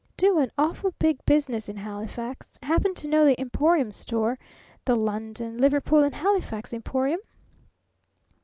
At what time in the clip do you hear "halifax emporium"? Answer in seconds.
6.15-7.19